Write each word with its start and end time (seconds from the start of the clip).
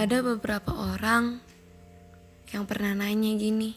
Ada 0.00 0.24
beberapa 0.24 0.72
orang 0.72 1.44
yang 2.56 2.64
pernah 2.64 2.96
nanya 2.96 3.36
gini, 3.36 3.76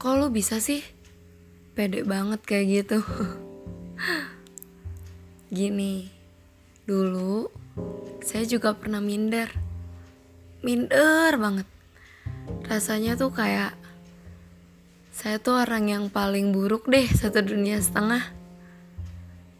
kok 0.00 0.16
lu 0.16 0.32
bisa 0.32 0.64
sih 0.64 0.80
pede 1.76 2.08
banget 2.08 2.40
kayak 2.40 2.64
gitu? 2.64 3.04
gini, 5.60 6.08
dulu 6.88 7.52
saya 8.24 8.48
juga 8.48 8.72
pernah 8.72 9.04
minder, 9.04 9.52
minder 10.64 11.36
banget. 11.36 11.68
Rasanya 12.64 13.20
tuh 13.20 13.36
kayak 13.36 13.76
saya 15.12 15.36
tuh 15.36 15.68
orang 15.68 15.92
yang 15.92 16.04
paling 16.08 16.56
buruk 16.56 16.88
deh 16.88 17.04
satu 17.04 17.44
dunia 17.44 17.76
setengah. 17.76 18.24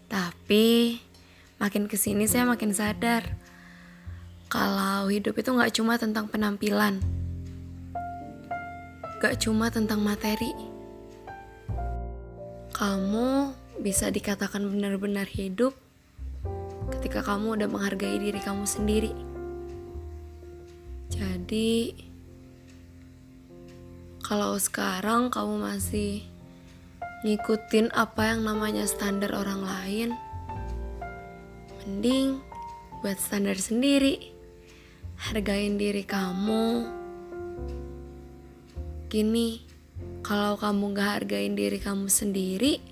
Tapi 0.09 0.97
makin 1.61 1.85
ke 1.85 2.01
sini 2.01 2.25
saya 2.25 2.49
makin 2.49 2.73
sadar 2.73 3.45
kalau 4.47 5.11
hidup 5.11 5.35
itu 5.35 5.51
nggak 5.51 5.75
cuma 5.75 5.99
tentang 5.99 6.31
penampilan, 6.31 7.03
gak 9.19 9.43
cuma 9.43 9.73
tentang 9.73 10.05
materi. 10.05 10.55
Kamu 12.77 13.57
bisa 13.81 14.13
dikatakan 14.13 14.63
benar-benar 14.69 15.27
hidup 15.27 15.75
ketika 16.95 17.25
kamu 17.25 17.59
udah 17.59 17.69
menghargai 17.69 18.21
diri 18.21 18.39
kamu 18.39 18.69
sendiri. 18.69 19.11
Jadi, 21.11 21.97
kalau 24.21 24.61
sekarang 24.61 25.33
kamu 25.33 25.65
masih 25.75 26.21
ngikutin 27.25 27.91
apa 27.97 28.37
yang 28.37 28.45
namanya 28.45 28.85
standar 28.85 29.33
orang 29.33 29.65
lain, 29.65 30.09
mending 31.83 32.39
buat 33.01 33.17
standar 33.17 33.57
sendiri. 33.57 34.36
Hargain 35.17 35.81
diri 35.81 36.05
kamu. 36.05 36.85
Gini, 39.09 39.65
kalau 40.21 40.61
kamu 40.61 40.93
gak 40.93 41.11
hargain 41.23 41.57
diri 41.57 41.81
kamu 41.81 42.13
sendiri, 42.13 42.83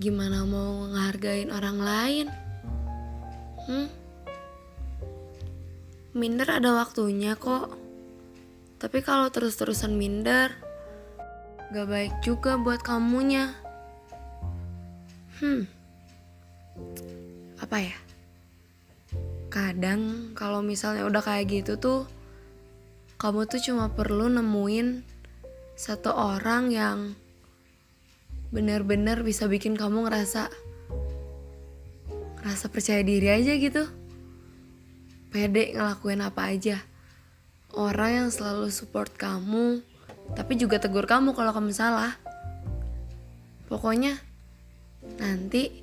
gimana 0.00 0.48
mau 0.48 0.88
ngehargain 0.88 1.52
orang 1.52 1.78
lain? 1.78 2.26
Hmm? 3.68 3.88
Minder 6.16 6.48
ada 6.48 6.72
waktunya 6.74 7.36
kok. 7.36 7.76
Tapi 8.80 9.04
kalau 9.04 9.28
terus-terusan 9.28 9.92
minder, 9.92 10.56
gak 11.76 11.86
baik 11.86 12.14
juga 12.24 12.56
buat 12.56 12.80
kamunya. 12.80 13.52
Hmm. 15.38 15.68
Apa 17.60 17.76
ya? 17.84 18.09
Kadang 19.50 20.30
kalau 20.38 20.62
misalnya 20.62 21.02
udah 21.10 21.26
kayak 21.26 21.50
gitu 21.50 21.74
tuh, 21.74 22.06
kamu 23.18 23.50
tuh 23.50 23.58
cuma 23.58 23.90
perlu 23.90 24.30
nemuin 24.30 25.02
satu 25.74 26.14
orang 26.14 26.70
yang 26.70 26.98
benar-benar 28.54 29.26
bisa 29.26 29.50
bikin 29.50 29.74
kamu 29.74 30.06
ngerasa 30.06 30.54
ngerasa 32.40 32.66
percaya 32.70 33.02
diri 33.02 33.26
aja 33.26 33.52
gitu. 33.58 33.90
Pede 35.34 35.74
ngelakuin 35.74 36.22
apa 36.22 36.54
aja. 36.54 36.78
Orang 37.74 38.10
yang 38.10 38.28
selalu 38.30 38.70
support 38.70 39.14
kamu, 39.14 39.82
tapi 40.38 40.58
juga 40.58 40.78
tegur 40.78 41.10
kamu 41.10 41.34
kalau 41.34 41.50
kamu 41.50 41.74
salah. 41.74 42.14
Pokoknya 43.66 44.18
nanti 45.18 45.82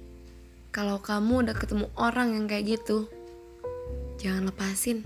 kalau 0.72 1.00
kamu 1.00 1.48
udah 1.48 1.56
ketemu 1.56 1.88
orang 1.95 2.36
yang 2.36 2.45
kayak 2.48 2.80
gitu, 2.80 3.08
jangan 4.18 4.50
lepasin. 4.50 5.06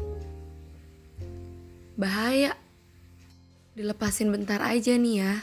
Bahaya. 2.00 2.56
Dilepasin 3.72 4.32
bentar 4.32 4.60
aja 4.60 4.96
nih 5.00 5.16
ya. 5.24 5.34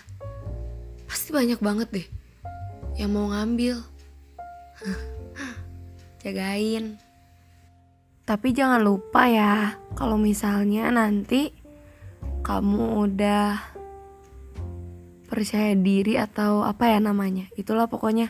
Pasti 1.09 1.33
banyak 1.33 1.61
banget 1.65 1.89
deh 1.89 2.09
yang 2.99 3.15
mau 3.15 3.31
ngambil. 3.31 3.81
Jagain. 6.23 6.99
Tapi 8.29 8.53
jangan 8.53 8.85
lupa 8.85 9.25
ya, 9.25 9.81
kalau 9.97 10.21
misalnya 10.21 10.93
nanti 10.93 11.49
kamu 12.45 13.09
udah 13.09 13.57
percaya 15.33 15.73
diri 15.73 16.21
atau 16.21 16.61
apa 16.61 16.93
ya 16.93 17.01
namanya, 17.01 17.49
itulah 17.57 17.89
pokoknya. 17.89 18.29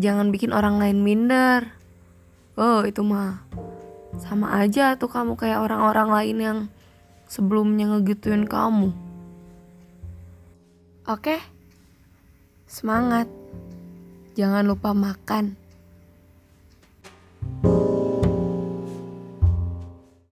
Jangan 0.00 0.32
bikin 0.32 0.56
orang 0.56 0.80
lain 0.80 1.04
minder. 1.04 1.83
Oh, 2.54 2.86
itu 2.86 3.02
mah 3.02 3.42
sama 4.22 4.62
aja 4.62 4.94
tuh 4.94 5.10
kamu 5.10 5.34
kayak 5.34 5.58
orang-orang 5.58 6.08
lain 6.10 6.38
yang 6.38 6.58
sebelumnya 7.26 7.90
ngegituin 7.90 8.46
kamu. 8.46 8.94
Oke, 11.10 11.42
semangat. 12.70 13.26
Jangan 14.38 14.64
lupa 14.66 14.94
makan. 14.94 15.58